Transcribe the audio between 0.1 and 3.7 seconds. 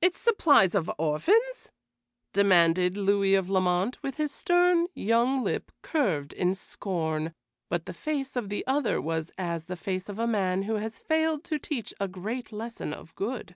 supplies of orphans?" demanded Louis of